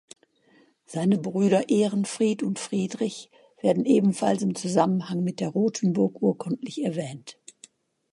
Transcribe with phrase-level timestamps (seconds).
[0.87, 3.29] Seine Brüder Ehrenfried und Friedrich
[3.61, 7.37] werden ebenfalls im Zusammenhang mit der Rothenburg urkundlich erwähnt.